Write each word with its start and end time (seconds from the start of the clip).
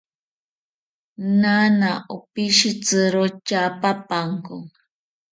Naana 1.41 1.91
opishitziro 2.15 3.23
tyaapapanko 3.47 4.55